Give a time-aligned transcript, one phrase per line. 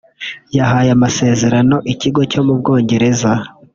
[0.57, 3.31] yahaye amasezerano ikigo cyo mu Bwongereza